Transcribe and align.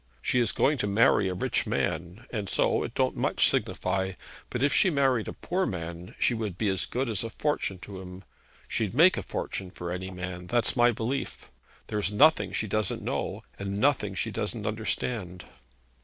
She 0.19 0.39
is 0.39 0.51
going 0.51 0.79
to 0.79 0.87
marry 0.87 1.29
a 1.29 1.35
rich 1.35 1.67
man, 1.67 2.25
and 2.31 2.49
so 2.49 2.81
it 2.81 2.95
don't 2.95 3.15
much 3.15 3.47
signify; 3.47 4.13
but 4.49 4.63
if 4.63 4.73
she 4.73 4.89
married 4.89 5.27
a 5.27 5.33
poor 5.33 5.67
man, 5.67 6.15
she 6.17 6.33
would 6.33 6.57
be 6.57 6.69
as 6.69 6.87
good 6.87 7.07
as 7.07 7.23
a 7.23 7.29
fortune 7.29 7.77
to 7.81 8.01
him. 8.01 8.23
She'd 8.67 8.95
make 8.95 9.15
a 9.15 9.21
fortune 9.21 9.69
for 9.69 9.91
any 9.91 10.09
man. 10.09 10.47
That's 10.47 10.75
my 10.75 10.89
belief. 10.89 11.51
There 11.85 11.99
is 11.99 12.11
nothing 12.11 12.51
she 12.51 12.65
doesn't 12.65 13.03
know, 13.03 13.41
and 13.59 13.77
nothing 13.77 14.15
she 14.15 14.31
doesn't 14.31 14.65
understand.' 14.65 15.45